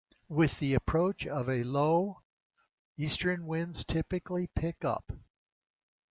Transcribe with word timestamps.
With 0.29 0.57
the 0.57 0.73
approach 0.73 1.27
of 1.27 1.47
a 1.47 1.61
low, 1.61 2.23
easterly 2.97 3.43
winds 3.43 3.83
typically 3.83 4.47
pick 4.47 4.83
up. 4.83 5.11